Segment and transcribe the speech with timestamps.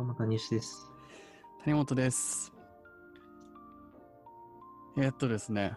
[0.00, 0.90] どうも、谷西です。
[1.62, 2.54] 谷本です。
[4.96, 5.76] えーっとですね、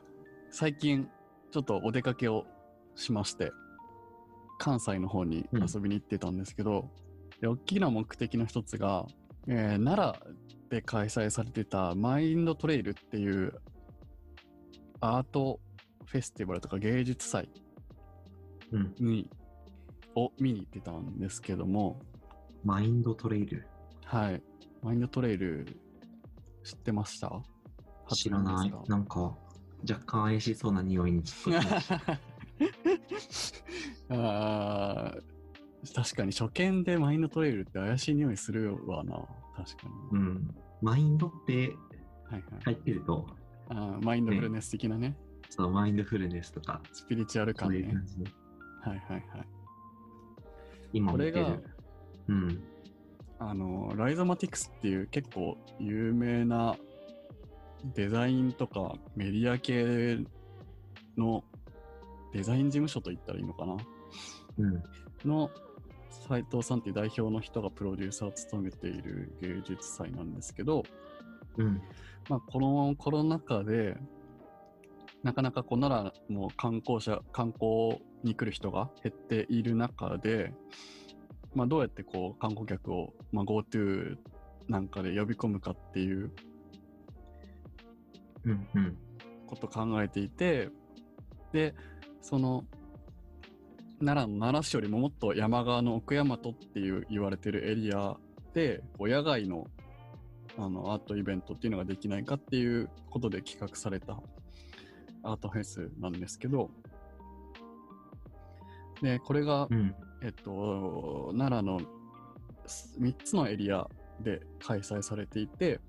[0.50, 1.10] 最近
[1.52, 2.46] ちょっとお出かけを
[2.96, 3.51] しまして、
[4.59, 6.90] 関西の方に遊びに行ってたんですけど、
[7.42, 9.05] で大きな目的の一つが、
[9.50, 10.33] えー奈良
[10.69, 13.53] で開催されてたマインドトレイルっていう
[15.01, 15.59] アート
[16.05, 17.49] フェスティバルとか芸術祭
[18.71, 18.95] うん。
[19.01, 19.29] に
[20.15, 21.99] を見に行ってたんですけども、
[22.63, 23.67] マインドトレイル？
[24.05, 24.41] はい。
[24.81, 25.65] マインドトレイル
[26.64, 27.41] 知ってました？
[28.14, 28.73] 知らない。
[28.87, 29.36] なんか、
[29.89, 31.33] 若干怪しそうな匂いにち
[34.09, 39.16] あー確かに初見でマインドトレイルって怪しい匂いするわな。
[39.55, 40.20] 確かに。
[40.20, 40.56] うん。
[40.81, 41.76] マインドって
[42.30, 42.62] はいはい。
[42.64, 43.28] 入ってると、
[43.70, 45.17] あーマインドフルネス的なね。
[45.50, 48.06] そのマインドフルネスとか、スピリチュアルそ感ねういう感。
[48.06, 48.26] じで、
[48.81, 49.48] はいはいはい。
[50.94, 51.64] 今見てこれがる。
[52.30, 52.64] うん。
[53.50, 56.78] あの、ライゾマティクスっていう結構有名な
[57.94, 60.26] デザインとかメディア系
[61.17, 61.44] の
[62.32, 63.78] デザイン事務所と言ったらいいのかな？
[64.59, 64.84] うん。
[65.26, 65.52] の
[66.28, 70.84] 斉藤さんっていう代表の人がプロデューサーを務めている芸術祭なんですけど、
[71.58, 71.82] うん。
[72.30, 73.98] まあ、このコロナ禍で
[75.22, 80.54] なかなかこう奈良も観光者観光に来る人が減っている中で、
[81.56, 84.18] まあ、どうやってこう観光客を、まあ、GoTo
[84.68, 86.32] なんかで呼び込むかっていう
[88.45, 88.68] うん。
[88.76, 88.98] うん。
[89.48, 90.70] ことを考えていて
[91.52, 91.76] で
[92.22, 92.66] その
[94.00, 96.40] 奈良の奈良市よりももっと山側の奥大和っ
[96.73, 98.17] ていう言われてるエリア
[98.54, 99.67] でこう野外の
[100.56, 104.20] あのアートイベントっていうのができないかっていうことで企画された
[105.23, 106.70] アートフェスなんですけど
[109.02, 109.95] でこれが、うん。
[110.24, 111.82] えっと、奈良の
[113.00, 113.88] 3つのエリア
[114.22, 115.80] で開催されていて、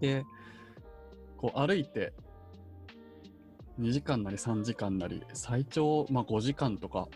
[0.00, 0.24] で、
[1.36, 2.12] こう歩いて
[3.80, 7.08] 2時間なり3時間なり、最長、まあ、5時間とか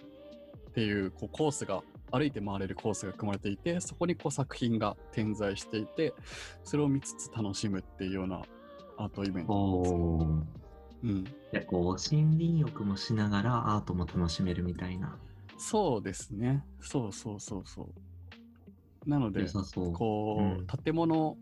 [0.70, 1.82] っていうこうコースが、
[2.12, 6.12] 歩いて回れるコースが組まれていて、そこにこう作品が点在していて、
[6.64, 8.42] それを見つつ楽しむっていうような
[8.98, 9.94] アートイベントです。
[11.04, 11.24] うん。
[11.52, 15.16] で、こう、森林浴もしながらアートも楽しめるみたいな。
[15.60, 16.64] そうですね。
[16.80, 17.82] そうそうそうそ
[19.06, 19.08] う。
[19.08, 19.46] なので。
[19.92, 21.36] こう、うん建物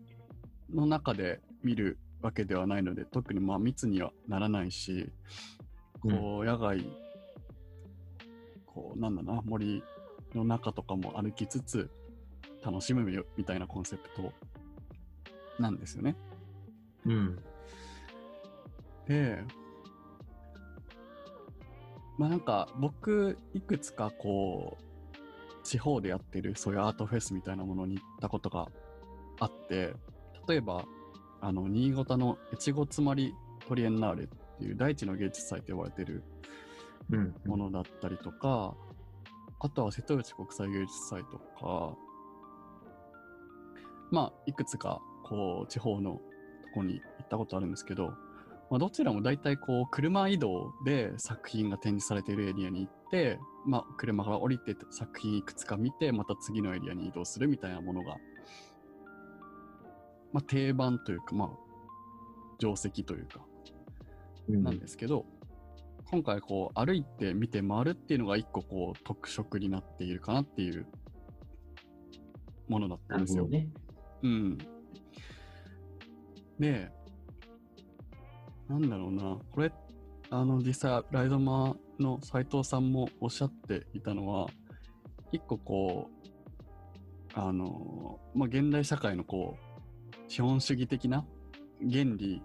[0.69, 5.09] の中で見るわけではないので、特にまあ密にはならないし、
[6.01, 6.85] こう、野外、
[8.65, 9.83] こう、なんだな、森
[10.35, 11.89] の中とかも歩きつつ、
[12.63, 14.33] 楽しむよみたいなコンセプト
[15.59, 16.15] なんですよね。
[17.05, 17.39] うん。
[19.07, 19.43] で、
[22.19, 28.67] まあなんか僕いくつかこう地方でやってるそういうアートフェスみたいなものに行ったことが
[29.39, 29.93] あって
[30.47, 30.85] 例えば
[31.41, 33.33] あの新潟の越後妻有
[33.67, 34.27] トリエンナーレっ
[34.59, 36.23] ていう大地の芸術祭と呼ばれてる
[37.11, 37.35] うん。
[37.45, 38.75] ものだったりとか、
[39.59, 41.95] あとは瀬戸内国際芸術祭とか、
[44.11, 46.19] まあ、いくつか、こう、地方のと
[46.75, 48.13] こに行ったことあるんですけど、
[48.69, 58.17] まあ、どちらも大体こう、車移動で作品が展示されているエリアに行って、まあ、車から降りて作品いくつか見て、また次のエリアに移動するみたいなものが、
[60.31, 61.49] まあ、定番というか、まあ、
[62.59, 63.43] 定石というか、
[64.49, 64.63] うん。
[64.63, 65.25] なんですけど、
[66.11, 70.87] 今回こう歩いて見て回るっていうのが一個こう特色になっているかなっていう
[72.67, 73.47] ものだったなんるですよ。
[73.47, 73.69] ね。
[74.23, 74.57] うん。
[76.59, 76.91] で、
[78.69, 79.71] なんだろうな、これ、
[80.29, 84.47] あの実際ライドマの斉藤さんもおっしゃっていたのは、
[85.31, 86.29] 一個こう、
[87.33, 91.25] あの、まあ、現代社会のこう、資本主義的な
[91.81, 92.43] 原理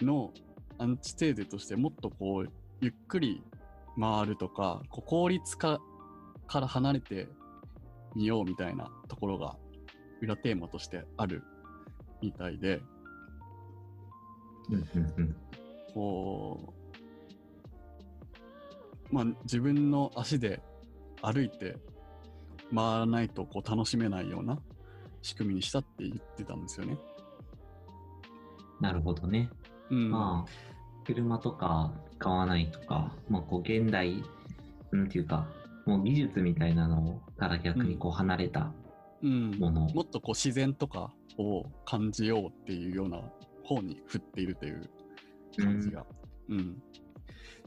[0.00, 0.32] の
[0.78, 3.42] アンチテーゼとしてもっとこう、ゆっくり
[4.00, 5.80] 回るとか、こう効率化
[6.46, 7.28] から離れて
[8.14, 9.56] みようみたいなところが
[10.20, 11.42] 裏テーマとしてある
[12.22, 12.80] みたいで、
[15.94, 16.74] こ
[19.10, 20.60] う、まあ自分の足で
[21.22, 21.76] 歩いて
[22.74, 24.58] 回らないとこう楽しめないような
[25.22, 26.98] 仕組みにしたって言ってたんですよね。
[28.80, 29.48] なるほどね。
[29.90, 30.10] うん。
[30.10, 34.22] まあ、車とか使わないとか、まあ、こう、現代、
[34.90, 35.46] なんていうか、
[35.86, 38.72] もう技術みたいなのから逆にこう離れた
[39.22, 39.88] うん、もの。
[39.88, 43.22] もっとこう自然とかを感じようっていうような
[43.64, 44.90] 方に振っているという
[45.62, 46.04] 感じが。
[46.48, 46.82] うん。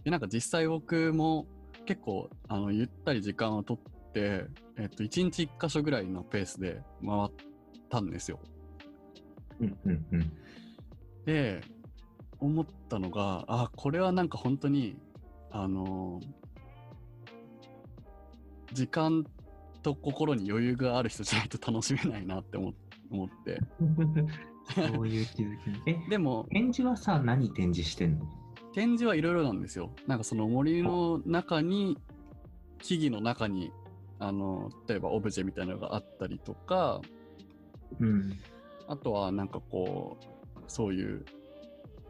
[0.04, 1.48] で、なんか実際僕も
[1.86, 4.46] 結構、あの、ゆったり時間をとって、
[4.78, 7.32] えっと、1日1箇所ぐらいのペースで回っ
[7.90, 8.40] たんですよ。
[9.60, 10.32] うんうんうん。
[11.26, 11.62] で、
[12.40, 14.98] 思ったのが、あ、これはなんか本当に、
[15.50, 16.20] あの
[18.74, 19.24] 時間
[19.82, 22.74] と心に余裕がある人じゃないと楽しめないなって思
[23.10, 23.60] 思って。
[24.74, 25.82] そういう気づきね。
[26.08, 28.26] え、でも、展示はさ、何展示してんの？
[28.74, 29.92] 展示はいろいろなんですよ。
[30.06, 31.98] なんかその森の中に、
[32.80, 33.72] 木々の中に、
[34.20, 37.02] あの、例えばオブジェみたいなのがあったりとか、
[38.00, 38.34] うん。
[38.88, 41.26] あとはなんかこう、そういう、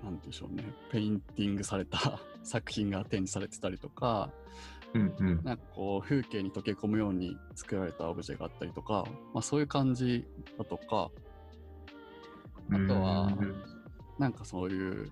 [0.04, 4.32] なんでしょうね、ペインティングされた 作品が展示されてたりとか、
[4.94, 5.44] うんうん。
[5.44, 10.26] なんかこう、風景に溶け込むように作られたオブジェがあったりとか、まあそういう感じ
[10.58, 11.12] だとか、
[12.72, 13.56] あとはうん。
[14.18, 15.12] なんかそういう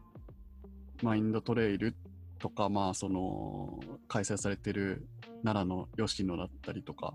[1.03, 1.95] マインドトレイル
[2.39, 5.07] とか、まあその開催されてる
[5.43, 7.13] 奈良の吉野だったりとか、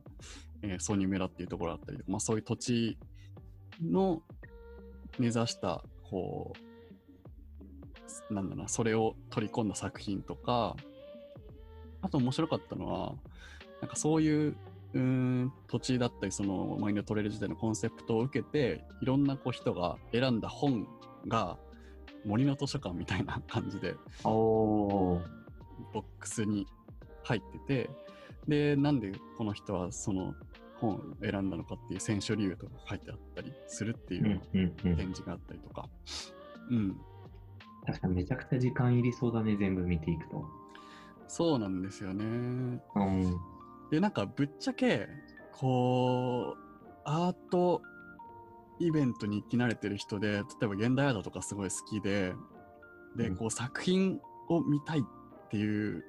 [0.62, 2.98] えー、ソニ村っていうところだったりとか、まあそういう土地
[3.82, 4.22] の
[5.18, 6.52] 根ざした、こ
[8.30, 10.76] う、なんだろうな、それを取り込んだ作品とか、
[12.02, 13.14] あと面白かったのは、
[13.80, 14.56] なんかそういう
[14.94, 20.86] うーん土地だったりそのマインドトレイル時代のコンセプトを受けていろんなこう人が選んだ本
[21.28, 21.58] が
[22.24, 23.94] 森の図書館みたいな感じで。
[25.92, 26.66] ボックスに
[27.24, 27.90] 入ってて
[28.48, 30.34] でなんでこの人はその
[30.80, 34.96] 本を選んだのかっていう選書理由とか書いてあったりするっていううんうんうん。
[34.96, 35.88] 展示があったりとか、
[36.70, 36.96] うん、
[37.86, 40.44] 確かにめちゃくちゃ時間いりそうだね、全部見ていくと。
[41.28, 43.40] そうなんですよねうん。
[43.90, 45.08] で、なんかぶっちゃけ、
[45.52, 46.60] こう、
[47.04, 47.82] アート
[48.78, 52.34] イベントに行き慣れてる人で、例えば現代アートとかすごい好きで、
[53.16, 55.02] で、うんこう作品を見たいっ
[55.48, 56.04] ていう、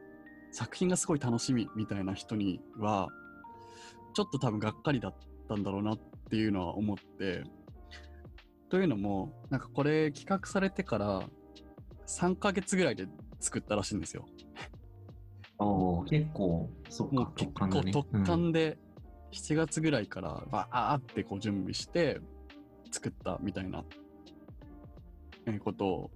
[0.51, 3.09] 作品がすごい楽しみみたいな人には、
[4.13, 5.15] ちょっと多分がっかりだっ
[5.47, 5.99] たんだろうなっ
[6.29, 7.43] ていうのは思って、
[8.69, 11.23] というのも、なんかこれ企画されてから
[12.07, 13.07] 3ヶ月ぐらいで
[13.39, 14.25] 作ったらしいんですよ。
[16.09, 17.51] 結構、そっもうか、結。
[17.53, 18.77] 構特貫で
[19.31, 22.19] 7月ぐらいからバーってこう準備して
[22.91, 23.83] 作ったみたいな
[25.45, 26.11] えーこと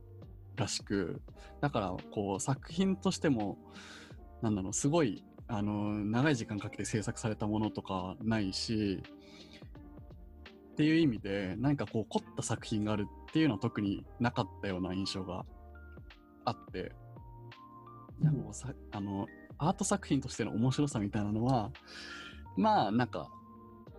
[0.55, 1.21] らしく
[1.61, 3.57] だからこう作品としても
[4.41, 9.01] なんだろうすごいあの長い時間かけて制作されたものとかないし
[10.71, 15.45] っていう意味で何かこう凝った作品があるっていうのは特になかったような印象が
[16.43, 16.91] あって
[18.21, 19.27] いやもうさあの
[19.57, 21.71] アート作品としての面白さみたいなのは
[22.57, 23.29] まあなんか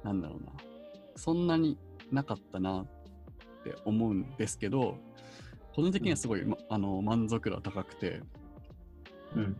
[0.04, 0.52] なんだろうな。
[1.16, 1.78] そんなに
[2.12, 2.86] なかったなっ
[3.64, 4.98] て思うんですけど
[5.74, 8.20] 個人的にはすごい、まあの満足度は高くて。
[9.34, 9.56] うん。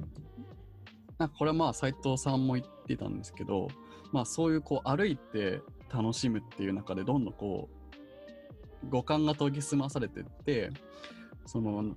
[1.18, 3.68] なんかこれはまあ斉藤さんも言ってたんですけど
[4.12, 5.60] まあそういうこう歩いて
[5.92, 7.68] 楽しむっていう中でどんどんこ
[8.84, 10.70] う五感が研ぎ澄まされてって
[11.46, 11.96] その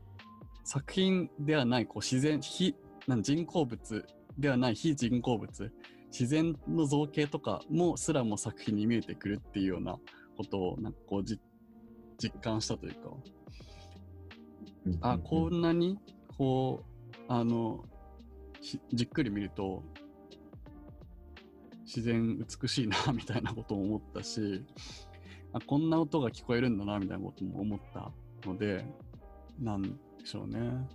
[0.69, 2.75] 作品ではないこう自然非
[3.07, 4.05] なん人工物
[4.37, 5.73] ではない非人工物
[6.11, 9.97] 自然の造形とかもすらも作品に見えてくるっていうような
[10.37, 11.39] ことをなんかこうじ
[12.19, 12.99] 実感したというか。
[15.01, 15.97] あこんなに
[16.37, 17.83] こうあの
[18.61, 19.83] ひじっくり見ると
[21.83, 24.63] 自然美しいなみたいなことを思ったし
[25.51, 28.11] あこんな音が聞こえるんだなみたいなことも思った
[28.47, 28.85] ので
[29.59, 30.87] なんでしょうね。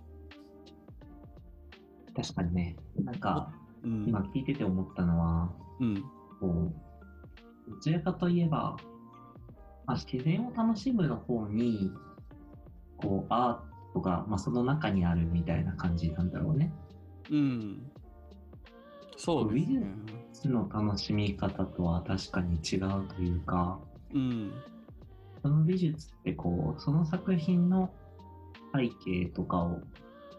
[2.15, 3.51] 確かにね、なんか、
[3.83, 6.03] うん、今聞いてて思ったのは、うん、
[6.39, 6.71] こ
[7.67, 8.77] う、どちらかといえば、
[9.85, 11.91] まあ、自然を楽しむの方に、
[12.97, 16.71] こう、アートが、まあ、その中にあるみたいな感じなんだろうね。
[17.29, 17.91] うん、
[19.17, 19.87] そうですね。
[20.33, 23.79] その楽しみ方とは確かに違うというか、
[24.13, 24.53] うん、
[25.41, 27.91] その美術ってこう、その作品の
[28.75, 29.81] 背景とかを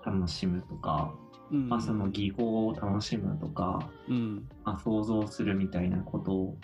[0.04, 1.14] 楽しむとか、
[1.50, 6.54] うん、まあ、その技法を楽しむとか、うん、まあ、想像するみたいなこと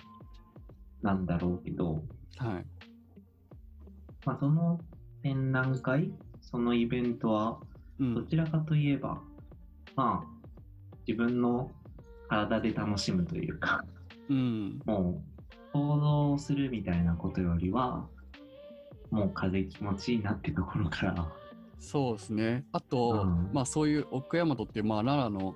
[1.03, 2.03] なんだろうけど、
[2.39, 2.65] はい、
[4.25, 4.81] まあ、その
[5.23, 7.59] 展覧会、そのイベントは、
[7.99, 9.21] うん、どちらかといえば、
[9.97, 10.49] まあ、
[11.07, 11.71] 自分の
[12.29, 13.85] 体で楽しむというか、
[14.29, 15.33] うん、もう
[15.73, 18.07] 想像するみたいなことよりは、
[19.11, 21.33] もう風気持ちいいなってところから、
[21.83, 22.65] そうですね。
[22.73, 23.51] あと、うん。
[23.53, 25.55] まあそういう奥大和っていう、まあ奈良の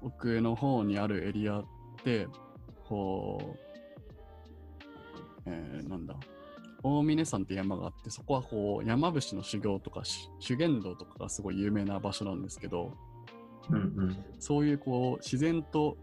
[0.00, 1.64] 奥の方にあるエリアっ
[2.04, 2.28] て、
[2.86, 3.58] こう、
[5.46, 6.14] えーなんだ、
[6.82, 12.92] 大峰山って山があって、そこはこう山伏の修行とかし修験道とかがすごい有名な場所なんですけど、
[13.68, 15.96] うんうん、そういうこう自然と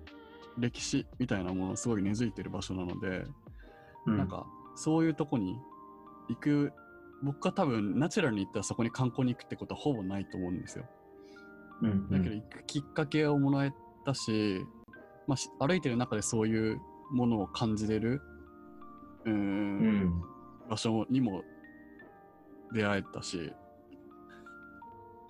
[0.57, 3.23] 歴史みたいなものがすごい根付いてる場所なので、
[4.05, 4.45] うん、なんか
[4.75, 5.55] そういうとこに
[6.27, 6.73] 行く、
[7.23, 10.85] 僕は多分ナチュラルに行ったらそこに観光に行くってことはほぼないと思うんですよ。
[11.81, 13.73] うんうんだけど行くきっかけをもらえ
[14.05, 14.65] たし、
[15.27, 16.79] まあし、歩いてる中でそういう
[17.11, 18.21] ものを感じれる、
[19.25, 20.23] うーん、うん。
[20.69, 21.43] 場所にも
[22.73, 23.53] 出会えたし、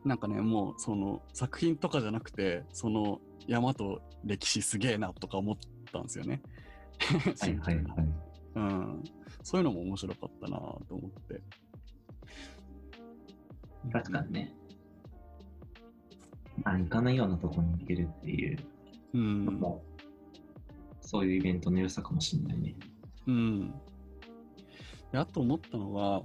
[0.04, 5.56] なんかね、もうその作品とかじゃなくて、その山と歴史すげえなとか思っ
[5.92, 6.42] たんですよね。
[7.40, 7.86] はいはいはい。
[8.56, 9.04] うん。
[9.44, 11.42] そういうのも面白かったなと思って。
[13.96, 14.54] 確かにね。
[16.64, 18.58] まあ、行かないようなとこに行けるっていう
[19.14, 19.52] うんの。
[19.54, 19.84] も、
[21.00, 22.76] そういうイベントの良さかもしれないね。
[23.28, 23.72] うん。
[25.14, 26.24] であと思ったのは、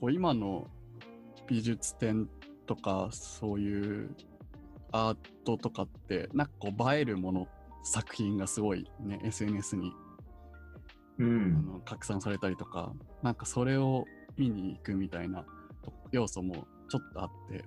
[0.00, 0.66] こう今の
[1.46, 2.28] 美術展
[2.66, 4.16] とかそういう
[4.90, 7.48] アートとかって、なんかこう映えるもの、
[7.84, 10.16] 作品がすごいね、SNS にあ
[11.18, 11.64] うん。
[11.66, 12.92] の拡散されたりとか、
[13.22, 14.04] なんかそれを
[14.36, 15.59] 見に行くみたいなと
[16.12, 17.64] 要素もちょっとあって、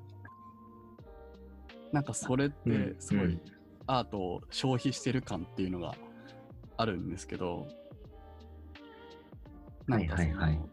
[1.91, 3.39] なんかそれってすごい
[3.87, 5.95] アートを消費してる感っていうのが
[6.77, 7.67] あるんですけど、
[9.87, 10.69] なんかその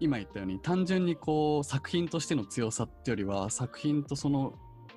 [0.00, 4.54] 今言ったように単純にこう作品としての強さってよりは作品とその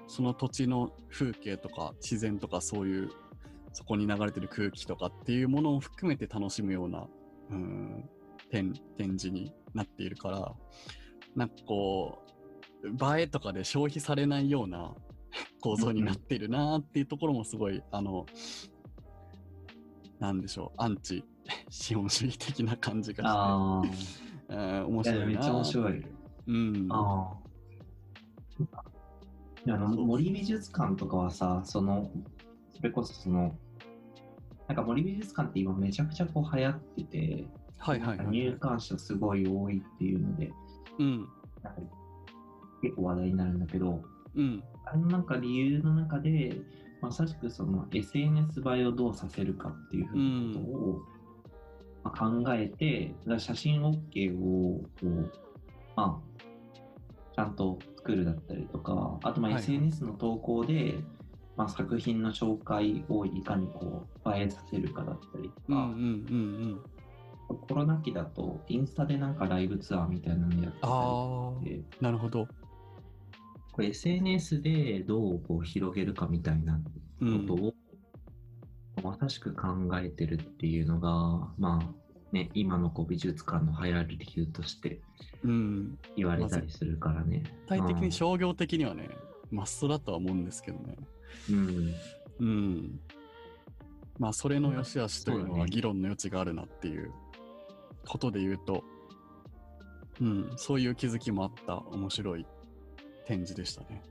[0.08, 3.10] その土地の風景とか自然とかそういう
[3.74, 7.08] そこに流れてる空気とかっていうものを含めて楽しむような
[7.52, 8.10] うん
[8.50, 10.54] 展展示になっているから
[11.36, 12.24] なんかこ
[12.84, 12.88] う
[13.18, 14.94] 映えとかで消費されないような
[15.62, 18.26] 構造になっているなっていうところもすごいあの
[20.20, 21.24] なんでしょうアンチ
[21.70, 24.54] 資本主義的な感じがして
[24.86, 26.06] 面白いなめっちゃ面白い。
[26.48, 26.88] うん。
[26.90, 27.44] ああ。
[29.66, 32.12] いやあの森美術館とかはさ、その、
[32.76, 33.58] それこそその、
[34.68, 37.48] なんか森美術館って今めちゃくちゃこう流行ってて、
[37.78, 40.52] はいはいはい、入館者すごい多いっていうので、
[41.00, 41.28] うん。
[41.62, 41.76] なん。
[41.76, 41.82] か
[42.82, 44.04] 結構話題になるんだけど、
[44.36, 46.58] うんあのなんか理由の中で、
[47.02, 51.02] まさしくその SNS 映えをどうさせるかっていうふうなことを、
[52.04, 55.32] まあ、考えて、写真 OK をこう、
[55.96, 56.44] まあ、
[57.36, 60.96] ちゃんと作るだったりとか、あとま SNS の投稿で、
[61.56, 65.96] まあ、作品の紹介をいかにこう映えさせるかだったりとか、うんうんうんう
[66.76, 66.82] ん
[67.56, 72.48] コロナ期だとインスタでなんかライブツアーみたいなのやってたりなるほど。
[73.72, 76.80] これ SNS でどうこう広げるかみたいな
[77.22, 77.74] うんことを、
[79.04, 79.68] まさしく考
[80.00, 81.10] えてるっていうのが、
[81.58, 85.02] まあね、今のこう美術館の流行り理由として
[85.44, 87.44] うん言われたりするからね。
[87.68, 89.10] 具体的に商業的にはね
[89.52, 90.96] マストだとは思うんですけどね。
[91.50, 91.94] うん、
[92.40, 93.00] うん。
[94.20, 97.12] まあそれの良し悪しというのは議論の余地があるなっていう
[98.08, 98.84] ことで言うと。
[100.22, 101.78] うんそういう気づきもあった。
[101.78, 102.46] 面白い
[103.26, 104.04] 展示でしたね。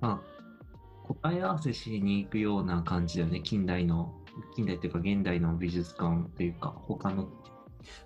[0.00, 4.14] まあ、答え合わせしに行くような感じだよね、近代の、
[4.54, 7.28] 近代っていうか現代の美術館というか、他の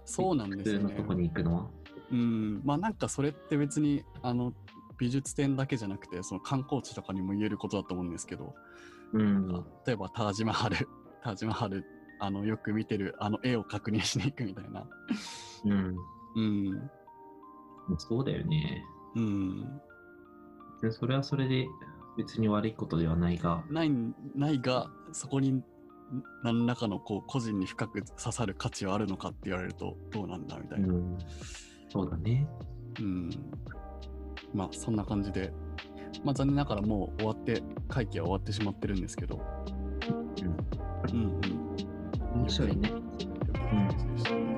[0.05, 0.85] そうなんですよね。
[0.85, 1.67] 普通のとこに行くのは。
[2.13, 4.53] うん、まあなんかそれって別にあの
[4.99, 8.55] 美術展だけじゃなくてその観光地とかにも言えることだと思うんですけど、
[9.13, 9.49] うん、
[9.87, 10.89] 例えばタージマハル
[11.23, 11.85] タージマハル
[12.21, 14.87] あのよく見てるあの絵を確認しに行くみたいな。
[15.65, 15.97] うん、
[16.37, 16.91] うん。
[17.99, 18.85] そうだよね。
[19.17, 19.81] うん。
[20.83, 21.67] でそれはそれで
[22.17, 23.91] 別に悪いことではないが、ない
[24.35, 25.63] ないがそこに
[26.43, 31.19] 何らかのこう個人に深く刺さる価値はあるのかって言われるとどうなんだみたいな、うん、
[31.89, 32.47] そうだね。
[32.99, 33.31] うん、
[34.53, 35.53] まあそんな感じで、
[36.25, 39.41] まあ、残念ながらもう終わって会期は終わってしまってるんですけど、
[41.13, 41.17] うん。
[41.17, 41.60] うん、う感
[42.39, 44.50] じでしたね